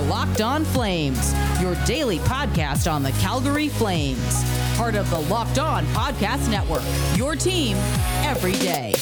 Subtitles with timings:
[0.00, 4.44] are Locked On Flames, your daily podcast on the Calgary Flames.
[4.76, 6.82] Part of the Locked On Podcast Network,
[7.16, 7.76] your team
[8.22, 8.94] every day.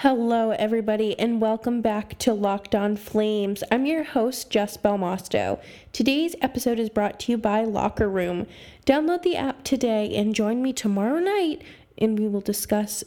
[0.00, 3.64] Hello, everybody, and welcome back to Locked On Flames.
[3.72, 5.58] I'm your host, Jess Belmosto.
[5.92, 8.46] Today's episode is brought to you by Locker Room.
[8.84, 11.62] Download the app today and join me tomorrow night,
[11.98, 13.04] and we will discuss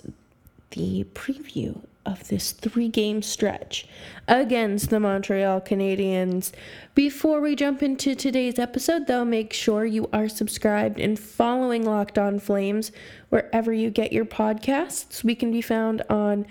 [0.71, 3.85] the preview of this three game stretch
[4.27, 6.51] against the Montreal Canadiens.
[6.95, 12.17] Before we jump into today's episode, though, make sure you are subscribed and following Locked
[12.17, 12.91] On Flames
[13.29, 15.23] wherever you get your podcasts.
[15.23, 16.45] We can be found on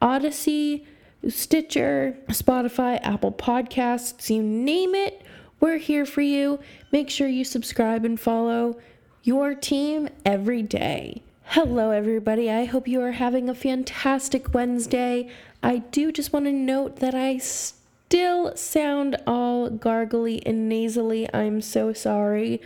[0.00, 0.86] Odyssey,
[1.28, 5.22] Stitcher, Spotify, Apple Podcasts, you name it.
[5.60, 6.58] We're here for you.
[6.90, 8.80] Make sure you subscribe and follow
[9.22, 11.22] your team every day.
[11.46, 12.50] Hello, everybody.
[12.50, 15.28] I hope you are having a fantastic Wednesday.
[15.62, 21.28] I do just want to note that I still sound all gargly and nasally.
[21.34, 22.62] I'm so sorry.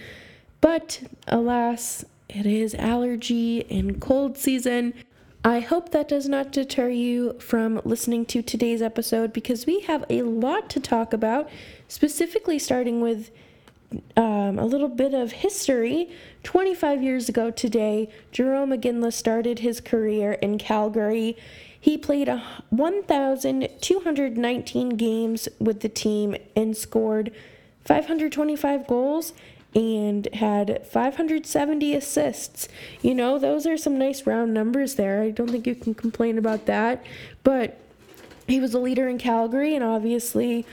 [0.60, 4.94] But alas, it is allergy and cold season.
[5.44, 10.04] I hope that does not deter you from listening to today's episode because we have
[10.08, 11.48] a lot to talk about,
[11.88, 13.30] specifically starting with
[14.16, 16.10] um, a little bit of history.
[16.42, 21.36] 25 years ago today, Jarome Iginla started his career in Calgary.
[21.78, 22.28] He played
[22.70, 27.32] 1,219 games with the team and scored
[27.84, 29.32] 525 goals
[29.74, 32.68] and had 570 assists.
[33.02, 35.20] You know, those are some nice round numbers there.
[35.22, 37.04] I don't think you can complain about that.
[37.44, 37.78] But
[38.46, 40.64] he was a leader in Calgary and obviously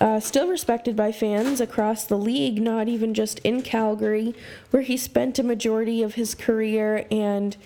[0.00, 4.34] uh, still respected by fans across the league, not even just in Calgary,
[4.70, 7.06] where he spent a majority of his career.
[7.10, 7.56] And,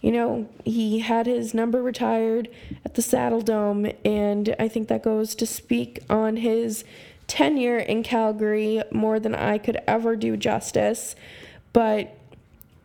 [0.00, 2.48] you know, he had his number retired
[2.84, 3.96] at the Saddledome.
[4.04, 6.84] And I think that goes to speak on his
[7.26, 11.16] tenure in Calgary more than I could ever do justice.
[11.72, 12.16] But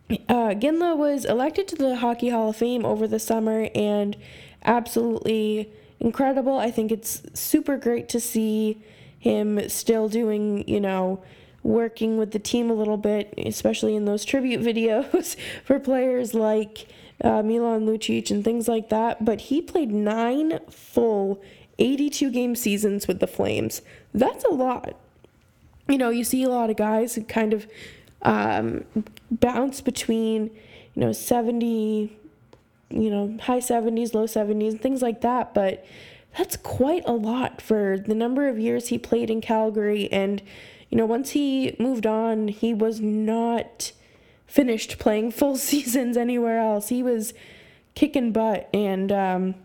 [0.09, 4.17] uh, Ginla was elected to the Hockey Hall of Fame over the summer and
[4.65, 6.57] absolutely incredible.
[6.57, 8.81] I think it's super great to see
[9.17, 11.21] him still doing, you know,
[11.63, 16.87] working with the team a little bit, especially in those tribute videos for players like
[17.21, 19.23] uh, Milan Lucic and things like that.
[19.25, 21.41] But he played nine full
[21.77, 23.81] 82 game seasons with the Flames.
[24.13, 24.95] That's a lot.
[25.87, 27.67] You know, you see a lot of guys who kind of
[28.21, 28.85] um,
[29.31, 30.51] bounce between,
[30.93, 32.15] you know, 70,
[32.89, 35.53] you know, high 70s, low 70s, things like that.
[35.53, 35.85] But
[36.37, 40.11] that's quite a lot for the number of years he played in Calgary.
[40.11, 40.41] And,
[40.89, 43.91] you know, once he moved on, he was not
[44.47, 46.89] finished playing full seasons anywhere else.
[46.89, 47.33] He was
[47.95, 48.69] kicking butt.
[48.73, 49.55] And, um,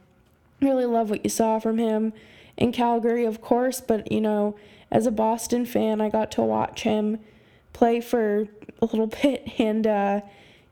[0.64, 2.12] really love what you saw from him
[2.56, 4.56] in Calgary, of course, but you know,
[4.90, 7.18] as a Boston fan, I got to watch him
[7.72, 8.48] play for
[8.80, 10.20] a little bit and uh,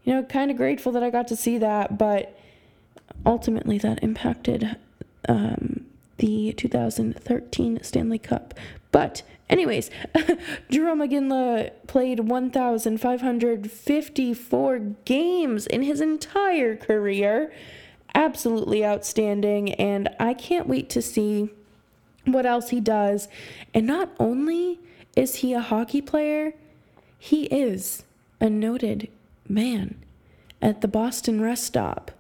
[0.05, 2.39] you know, kind of grateful that I got to see that, but
[3.25, 4.77] ultimately that impacted
[5.29, 5.87] um,
[6.19, 8.55] the 2013 Stanley Cup.
[8.91, 9.91] But anyways,
[10.71, 17.53] Jarome Iginla played 1,554 games in his entire career
[18.15, 21.51] absolutely outstanding, and I can't wait to see
[22.25, 23.29] what else he does.
[23.75, 24.81] And not only
[25.17, 26.55] is he a hockey player,
[27.19, 28.05] he is
[28.41, 29.09] a noted
[29.49, 29.97] man
[30.61, 32.11] at the Boston rest stop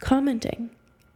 [0.00, 0.70] commenting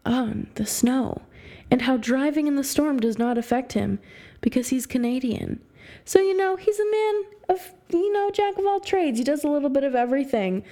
[0.05, 1.23] on the snow
[1.71, 3.99] and how driving in the storm does not affect him
[4.41, 5.61] because he's Canadian.
[6.05, 9.19] So, you know, he's a man of, you know, jack of all trades.
[9.19, 10.65] He does a little bit of everything.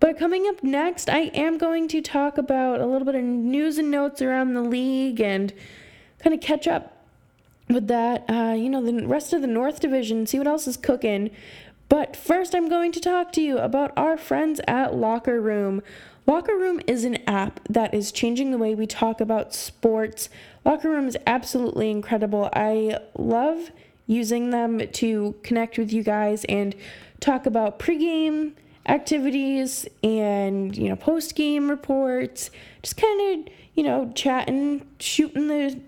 [0.00, 3.78] But coming up next, I am going to talk about a little bit of news
[3.78, 5.52] and notes around the league and
[6.18, 6.98] kind of catch up
[7.68, 8.28] with that.
[8.28, 11.30] Uh, you know, the rest of the North Division, see what else is cooking.
[11.88, 15.82] But first, I'm going to talk to you about our friends at Locker Room.
[16.26, 20.30] Locker Room is an app that is changing the way we talk about sports.
[20.64, 22.48] Locker Room is absolutely incredible.
[22.54, 23.70] I love
[24.06, 26.74] using them to connect with you guys and
[27.20, 28.52] talk about pregame
[28.86, 32.50] activities and you know post game reports
[32.82, 35.80] just kind of you know chatting shooting the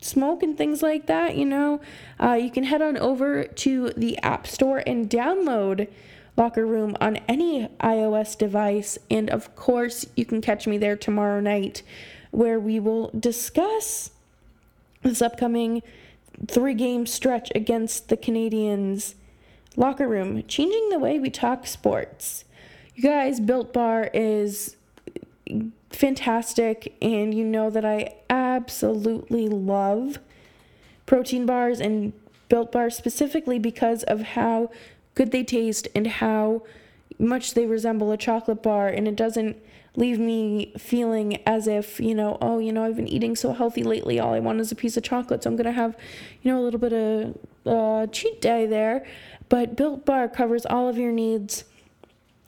[0.00, 1.80] smoke and things like that you know
[2.22, 5.88] uh, you can head on over to the app store and download
[6.36, 11.40] locker room on any ios device and of course you can catch me there tomorrow
[11.40, 11.82] night
[12.30, 14.10] where we will discuss
[15.02, 15.82] this upcoming
[16.48, 19.14] three game stretch against the Canadiens.
[19.76, 22.44] locker room, changing the way we talk sports.
[22.94, 24.76] You guys, Built Bar is
[25.90, 26.96] fantastic.
[27.02, 30.18] And you know that I absolutely love
[31.06, 32.12] protein bars and
[32.48, 34.70] built bars specifically because of how
[35.14, 36.62] good they taste and how
[37.18, 38.88] much they resemble a chocolate bar.
[38.88, 39.56] And it doesn't
[39.96, 43.84] leave me feeling as if, you know, oh, you know, I've been eating so healthy
[43.84, 44.18] lately.
[44.18, 45.42] All I want is a piece of chocolate.
[45.42, 45.96] So I'm going to have,
[46.42, 49.06] you know, a little bit of uh, cheat day there.
[49.48, 51.64] But Built Bar covers all of your needs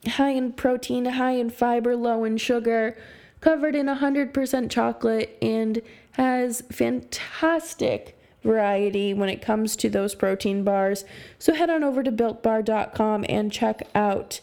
[0.07, 2.97] high in protein, high in fiber, low in sugar,
[3.41, 8.16] covered in 100% chocolate, and has fantastic
[8.47, 11.05] variety when it comes to those protein bars.
[11.39, 14.41] So head on over to builtbar.com and check out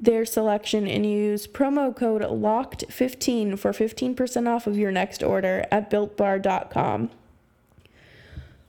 [0.00, 5.90] their selection and use promo code LOCKED15 for 15% off of your next order at
[5.90, 7.10] builtbar.com.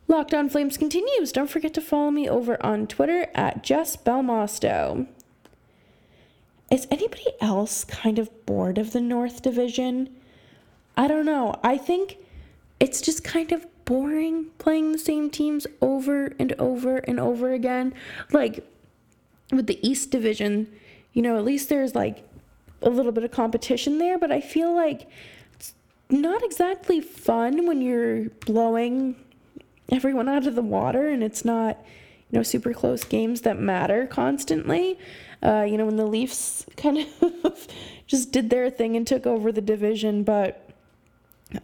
[0.07, 1.31] Locked on Flames continues.
[1.31, 5.07] Don't forget to follow me over on Twitter at Jess Belmosto.
[6.69, 10.09] Is anybody else kind of bored of the North Division?
[10.95, 11.59] I don't know.
[11.63, 12.17] I think
[12.79, 17.93] it's just kind of boring playing the same teams over and over and over again.
[18.31, 18.65] Like
[19.51, 20.71] with the East Division,
[21.13, 22.27] you know, at least there's like
[22.81, 25.07] a little bit of competition there, but I feel like
[25.53, 25.73] it's
[26.09, 29.15] not exactly fun when you're blowing
[29.89, 31.77] everyone out of the water and it's not,
[32.31, 34.97] you know, super close games that matter constantly.
[35.41, 37.67] Uh, you know, when the Leafs kind of
[38.07, 40.69] just did their thing and took over the division, but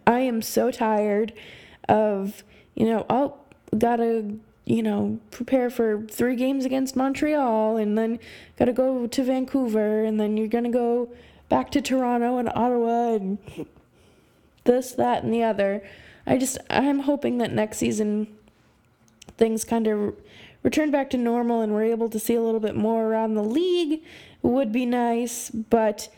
[0.05, 1.33] I am so tired
[1.89, 2.43] of,
[2.75, 3.35] you know, oh,
[3.77, 4.39] gotta
[4.69, 8.19] you know, prepare for three games against Montreal and then
[8.55, 11.09] got to go to Vancouver and then you're to go
[11.49, 13.39] back to Toronto and Ottawa and
[14.65, 15.83] this, that, and the other.
[16.27, 18.27] I just, I'm hoping that next season
[19.37, 20.15] things kind of
[20.61, 23.43] return back to normal and we're able to see a little bit more around the
[23.43, 24.03] league
[24.43, 25.49] would be nice.
[25.49, 26.09] But,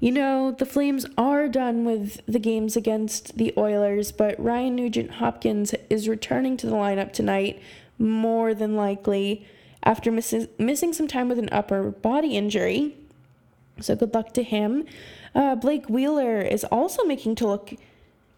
[0.00, 5.12] you know, the Flames are done with the games against the Oilers, but Ryan Nugent
[5.12, 7.60] Hopkins is returning to the lineup tonight
[7.98, 9.44] more than likely
[9.82, 12.94] after missing missing some time with an upper body injury.
[13.80, 14.84] So good luck to him.
[15.34, 17.74] Uh, Blake Wheeler is also making to look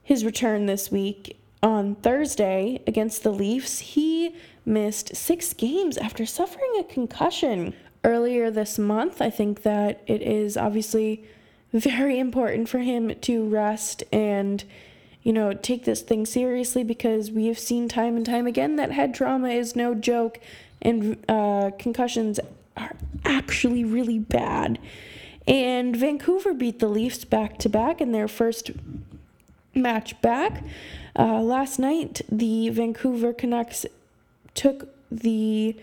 [0.02, 3.80] his return this week on Thursday against the Leafs.
[3.80, 4.34] He
[4.64, 9.20] missed six games after suffering a concussion earlier this month.
[9.20, 11.24] I think that it is obviously
[11.72, 14.64] very important for him to rest and
[15.22, 18.92] you know, take this thing seriously because we have seen time and time again that
[18.92, 20.40] head trauma is no joke
[20.80, 22.40] and uh, concussions
[22.76, 24.78] are actually really bad.
[25.46, 28.70] And Vancouver beat the Leafs back to back in their first
[29.74, 30.62] match back.
[31.18, 33.84] Uh, last night, the Vancouver Canucks
[34.54, 35.76] took the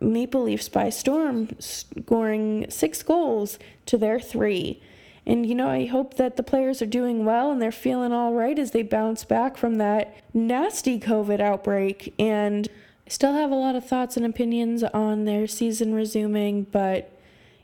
[0.00, 4.80] Maple Leafs by storm, scoring six goals to their three.
[5.24, 8.32] And, you know, I hope that the players are doing well and they're feeling all
[8.32, 12.12] right as they bounce back from that nasty COVID outbreak.
[12.18, 12.68] And
[13.06, 17.16] I still have a lot of thoughts and opinions on their season resuming, but,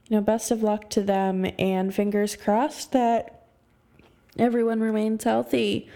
[0.06, 3.46] you know, best of luck to them and fingers crossed that
[4.38, 5.88] everyone remains healthy.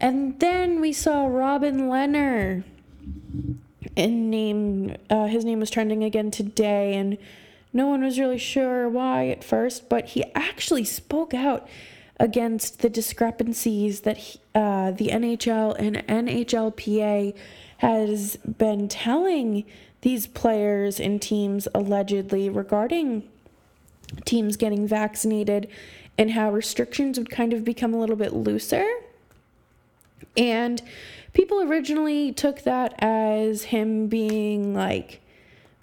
[0.00, 2.62] And then we saw Robin Lehner.
[3.96, 7.18] And name, uh, his name was trending again today, and
[7.72, 11.66] no one was really sure why at first, but he actually spoke out
[12.20, 17.34] against the discrepancies that he, uh, the NHL and NHLPA
[17.78, 19.64] has been telling
[20.02, 23.28] these players and teams allegedly regarding
[24.24, 25.68] teams getting vaccinated
[26.18, 28.86] and how restrictions would kind of become a little bit looser.
[30.36, 30.82] And
[31.32, 35.21] people originally took that as him being like,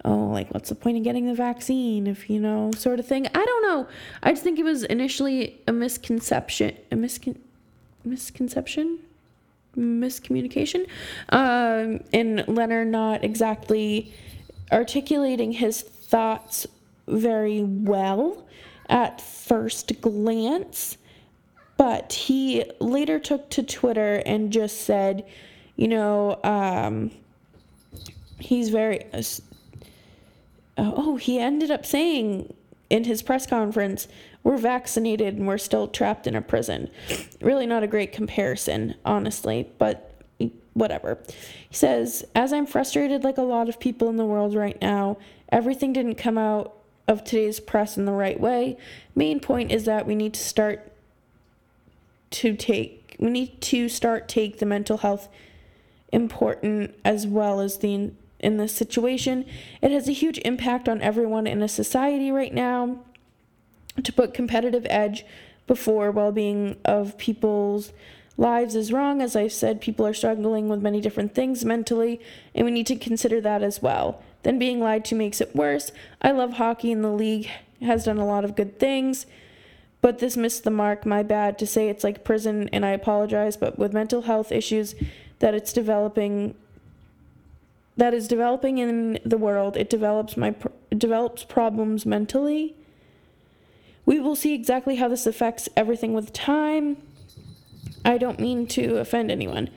[0.06, 3.27] oh, like, what's the point of getting the vaccine if, you know, sort of thing.
[3.27, 3.88] I don't know.
[4.24, 7.38] I just think it was initially a misconception, a miscon-
[8.03, 9.00] misconception,
[9.77, 10.88] miscommunication,
[11.29, 14.13] um, and Lehner not exactly
[14.72, 16.68] articulating his thoughts
[17.08, 18.46] very well
[18.88, 20.98] at first glance.
[21.77, 25.25] But he later took to Twitter and just said,
[25.77, 27.12] you know, um,
[28.38, 29.06] he's very
[30.79, 32.53] Oh, oh, he ended up saying
[32.89, 34.07] in his press conference,
[34.43, 36.89] we're vaccinated and we're still trapped in a prison.
[37.41, 40.09] Really not a great comparison, honestly, but
[40.74, 41.19] whatever.
[41.69, 45.17] He says, As I'm frustrated like a lot of people in the world right now,
[45.50, 46.74] everything didn't come out
[47.07, 48.77] of today's press in the right way.
[49.15, 50.91] Main point is that we need to start
[52.31, 55.27] to take, we need to start take the mental health
[56.12, 59.46] important as well as the in this situation.
[59.81, 63.00] It has a huge impact on everyone in a society right now.
[64.03, 65.25] To put competitive edge
[65.67, 67.91] before well being of people's
[68.38, 69.22] lives is wrong.
[69.22, 72.22] As I've said, people are struggling with many different things mentally,
[72.55, 74.24] and we need to consider that as well.
[74.43, 75.91] Then being lied to makes it worse.
[76.22, 77.50] I love hockey, and the league
[77.81, 79.25] has done a lot of good things,
[80.01, 81.05] but this missed the mark.
[81.05, 84.96] My bad to say it's like prison, and I apologize, but with mental health issues
[85.39, 86.55] that it's developing
[88.00, 89.77] that is developing in the world.
[89.77, 90.56] It develops my
[90.91, 92.75] it develops problems mentally.
[94.06, 96.98] We will see exactly how this affects everything with time.
[98.03, 99.70] I don't mean to offend anyone.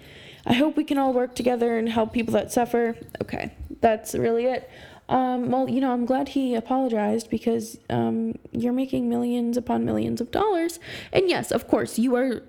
[0.47, 2.97] I hope we can all work together and help people that suffer.
[3.23, 3.53] Okay
[3.83, 4.71] that's really it.
[5.09, 10.23] Um, well you know i'm glad he apologized because um, you're making millions upon millions
[10.23, 10.81] of dollars.
[11.13, 12.43] And yes of course you are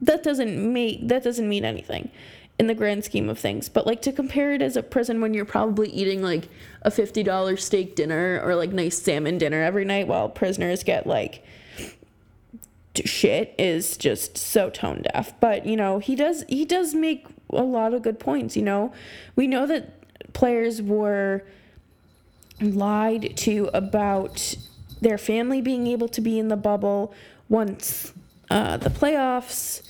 [0.00, 2.10] that doesn't make that doesn't mean anything
[2.58, 3.68] in the grand scheme of things.
[3.68, 6.48] But like to compare it as a prison when you're probably eating like
[6.82, 11.44] a $50 steak dinner or like nice salmon dinner every night while prisoners get like
[13.04, 15.38] shit is just so tone deaf.
[15.40, 18.92] But, you know, he does he does make a lot of good points, you know.
[19.36, 19.94] We know that
[20.32, 21.44] players were
[22.60, 24.56] lied to about
[25.00, 27.14] their family being able to be in the bubble
[27.48, 28.12] once
[28.50, 29.87] uh, the playoffs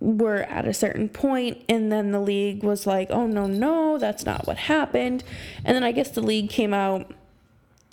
[0.00, 4.24] were at a certain point and then the league was like oh no no that's
[4.24, 5.22] not what happened.
[5.64, 7.12] And then i guess the league came out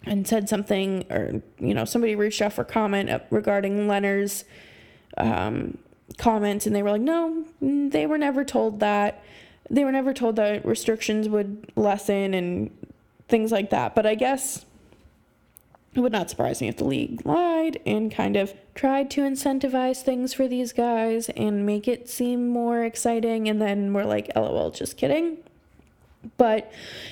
[0.06, 4.46] and said something or you know somebody reached out for comment regarding Lehner's
[5.18, 5.78] um,
[6.18, 9.24] comments and they were like no they were never told that.
[9.70, 12.72] They were never told that restrictions would lessen and
[13.28, 13.96] things like that.
[13.96, 14.66] But i guess
[15.98, 20.04] it would not surprise me if the league lied and kind of tried to incentivize
[20.04, 24.70] things for these guys and make it seem more exciting, and then we're like, lol,
[24.70, 25.40] just kidding.
[26.36, 26.72] But,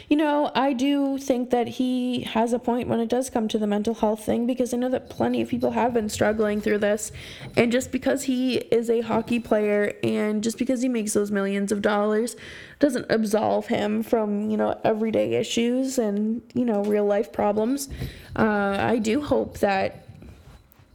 [0.09, 3.57] you know, I do think that he has a point when it does come to
[3.57, 6.79] the mental health thing because I know that plenty of people have been struggling through
[6.79, 7.11] this.
[7.55, 11.71] And just because he is a hockey player and just because he makes those millions
[11.71, 12.35] of dollars
[12.79, 17.89] doesn't absolve him from, you know, everyday issues and, you know, real life problems.
[18.35, 20.05] Uh, I do hope that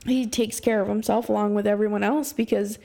[0.06, 2.78] he takes care of himself along with everyone else because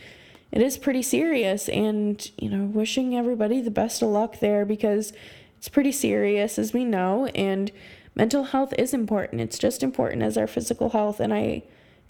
[0.55, 5.11] it is pretty serious and you know wishing everybody the best of luck there because
[5.57, 7.71] it's pretty serious as we know and
[8.15, 9.41] mental health is important.
[9.41, 11.63] It's just important as our physical health and i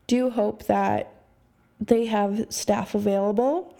[0.07, 1.11] do hope that
[1.81, 3.75] they have staff available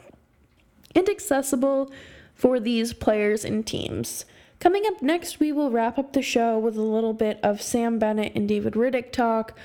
[0.95, 1.91] and accessible
[2.33, 4.25] for these players and teams.
[4.59, 7.99] Coming up next we will wrap up the show with a little bit of sam
[7.99, 9.55] bennett and david Rittich talk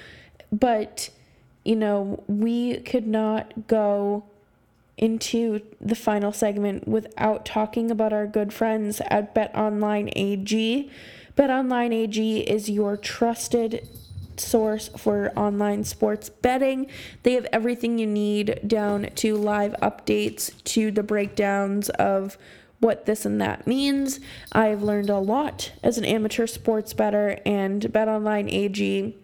[0.53, 1.09] but
[1.65, 4.25] you know we could not go
[5.01, 10.91] into the final segment without talking about our good friends at BetOnline AG.
[11.37, 13.89] BetOnline AG is your trusted
[14.37, 16.87] source for online sports betting.
[17.23, 22.37] They have everything you need down to live updates to the breakdowns of
[22.79, 24.21] what this and that means.
[24.53, 29.17] I've learned a lot as an amateur sports better and BetOnline AG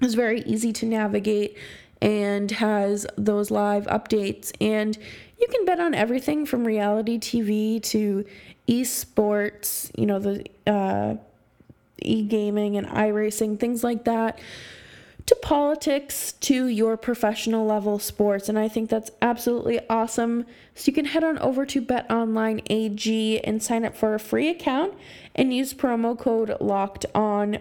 [0.00, 1.56] is very easy to navigate
[2.02, 4.52] and has those live updates.
[4.60, 4.98] And
[5.40, 8.26] you can bet on everything from reality TV to
[8.68, 11.14] esports, you know, the uh,
[12.02, 14.40] e gaming and iRacing, things like that,
[15.26, 18.48] to politics, to your professional level sports.
[18.48, 20.44] And I think that's absolutely awesome.
[20.74, 24.48] So you can head on over to BetOnline AG and sign up for a free
[24.48, 24.94] account
[25.36, 27.58] and use promo code LOCKED ON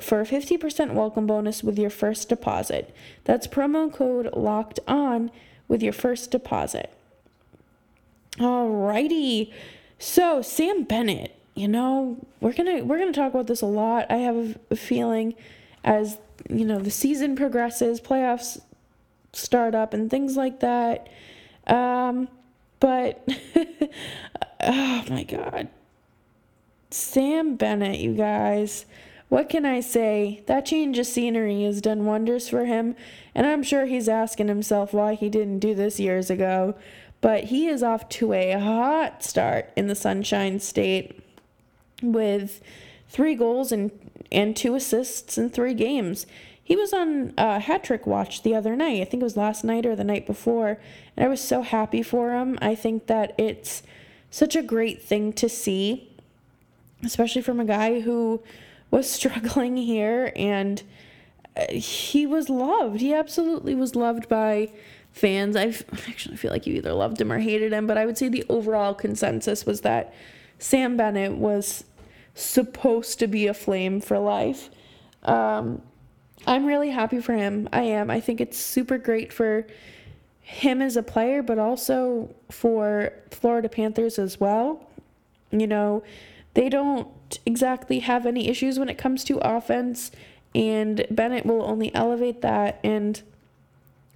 [0.00, 2.94] for a 50% welcome bonus with your first deposit.
[3.24, 5.30] That's promo code locked on
[5.68, 6.92] with your first deposit.
[8.38, 9.52] Alrighty.
[9.98, 14.06] So Sam Bennett, you know, we're gonna we're gonna talk about this a lot.
[14.10, 15.34] I have a feeling
[15.84, 18.60] as you know the season progresses, playoffs
[19.32, 21.08] start up and things like that.
[21.66, 22.28] Um,
[22.80, 23.26] but
[24.60, 25.68] oh my god.
[26.90, 28.86] Sam Bennett, you guys.
[29.32, 30.42] What can I say?
[30.44, 32.94] That change of scenery has done wonders for him,
[33.34, 36.74] and I'm sure he's asking himself why he didn't do this years ago.
[37.22, 41.18] But he is off to a hot start in the Sunshine State
[42.02, 42.60] with
[43.08, 43.90] three goals and,
[44.30, 46.26] and two assists in three games.
[46.62, 49.00] He was on uh, hat trick watch the other night.
[49.00, 50.78] I think it was last night or the night before.
[51.16, 52.58] And I was so happy for him.
[52.60, 53.82] I think that it's
[54.30, 56.10] such a great thing to see,
[57.02, 58.42] especially from a guy who
[58.92, 60.84] was struggling here and
[61.56, 63.00] uh, he was loved.
[63.00, 64.70] He absolutely was loved by
[65.10, 65.56] fans.
[65.56, 65.74] I
[66.08, 68.44] actually feel like you either loved him or hated him, but I would say the
[68.48, 70.14] overall consensus was that
[70.60, 71.84] Sam Bennett was
[72.34, 74.70] supposed to be a flame for life.
[75.24, 75.82] Um,
[76.46, 77.68] I'm really happy for him.
[77.72, 78.10] I am.
[78.10, 79.66] I think it's super great for
[80.40, 84.88] him as a player, but also for Florida Panthers as well.
[85.50, 86.02] You know,
[86.54, 87.08] they don't
[87.46, 90.10] exactly have any issues when it comes to offense,
[90.54, 92.78] and Bennett will only elevate that.
[92.84, 93.22] And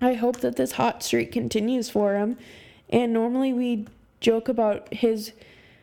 [0.01, 2.37] I hope that this hot streak continues for him.
[2.91, 3.87] And normally we
[4.21, 5.33] joke about his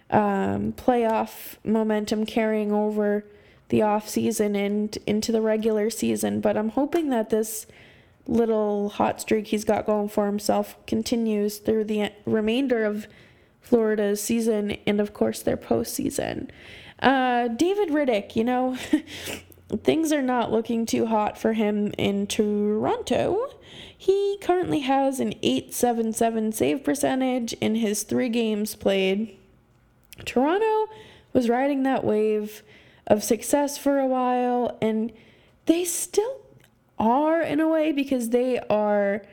[0.09, 3.25] um, playoff momentum carrying over
[3.69, 7.65] the off season and into the regular season, but I'm hoping that this
[8.27, 13.07] little hot streak he's got going for himself continues through the remainder of
[13.61, 16.49] Florida's season and, of course, their postseason.
[17.03, 18.77] Uh, David Rittich, you know,
[19.83, 23.49] things are not looking too hot for him in Toronto.
[23.95, 29.37] He currently has an 877 save percentage in his three games played.
[30.25, 30.93] Toronto
[31.33, 32.63] was riding that wave
[33.05, 35.11] of success for a while, and
[35.65, 36.39] they still
[36.97, 39.23] are in a way because they are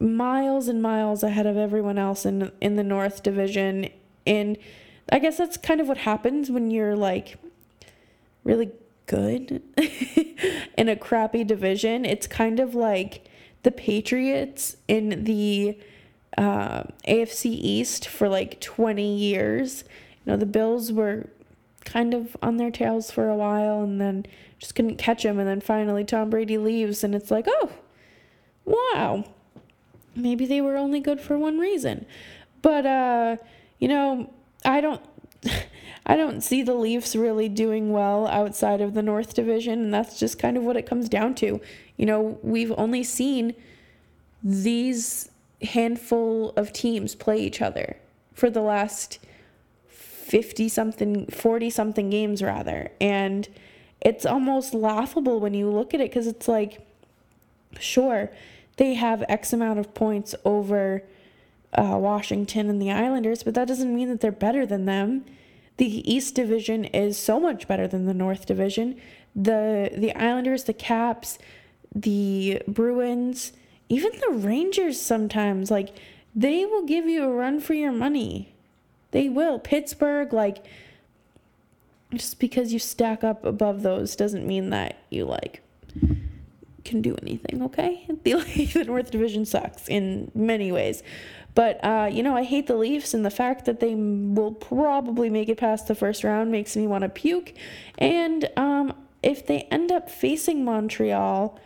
[0.00, 3.88] miles and miles ahead of everyone else in in the North Division.
[4.26, 4.58] And
[5.10, 7.38] I guess that's kind of what happens when you're like
[8.44, 8.70] really
[9.06, 9.62] good
[10.78, 12.04] in a crappy division.
[12.04, 13.28] It's kind of like
[13.62, 15.78] the Patriots in the
[16.36, 19.84] uh, AFC East for like 20 years.
[20.24, 21.26] You know, the Bills were
[21.84, 24.26] kind of on their tails for a while and then
[24.58, 25.38] just couldn't catch him.
[25.38, 27.70] And then finally, Tom Brady leaves, and it's like, oh,
[28.64, 29.24] wow,
[30.14, 32.06] maybe they were only good for one reason.
[32.62, 33.36] But, uh,
[33.78, 34.32] you know,
[34.66, 35.00] I don't.
[36.08, 40.20] I don't see the Leafs really doing well outside of the North Division, and that's
[40.20, 41.60] just kind of what it comes down to.
[41.96, 43.54] You know, we've only seen
[44.40, 45.28] these
[45.62, 47.96] handful of teams play each other
[48.32, 49.18] for the last
[49.88, 52.92] 50 something, 40 something games rather.
[53.00, 53.48] And
[54.00, 56.86] it's almost laughable when you look at it because it's like,
[57.80, 58.30] sure,
[58.76, 61.02] they have X amount of points over
[61.72, 65.24] uh, Washington and the Islanders, but that doesn't mean that they're better than them.
[65.76, 69.00] The East Division is so much better than the North Division.
[69.34, 71.38] The the Islanders, the Caps,
[71.94, 73.52] the Bruins,
[73.88, 75.90] even the Rangers sometimes like
[76.34, 78.54] they will give you a run for your money.
[79.10, 79.58] They will.
[79.58, 80.64] Pittsburgh like
[82.14, 85.62] just because you stack up above those doesn't mean that you like
[86.86, 88.06] can do anything, okay?
[88.22, 91.02] The, like, the North Division sucks in many ways.
[91.56, 95.30] But, uh, you know, I hate the Leafs, and the fact that they will probably
[95.30, 97.54] make it past the first round makes me want to puke.
[97.96, 98.92] And um,
[99.22, 101.58] if they end up facing Montreal,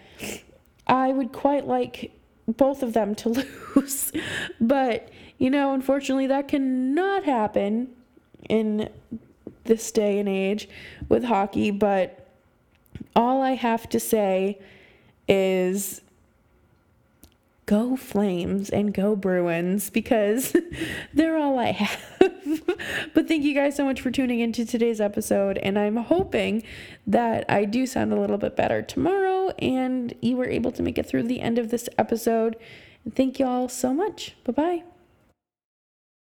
[0.86, 2.12] I would quite like
[2.46, 4.12] both of them to lose.
[4.60, 7.88] but, you know, unfortunately, that cannot happen
[8.48, 8.90] in
[9.64, 10.68] this day and age
[11.08, 12.28] with hockey, but
[13.16, 14.60] all I have to say
[15.26, 16.00] is
[17.70, 20.56] go Flames and go Bruins because
[21.14, 22.04] they're all I have.
[23.14, 26.64] but thank you guys so much for tuning into today's episode, and I'm hoping
[27.06, 30.98] that I do sound a little bit better tomorrow and you were able to make
[30.98, 32.56] it through the end of this episode.
[33.14, 34.34] Thank you all so much.
[34.42, 34.82] Bye bye.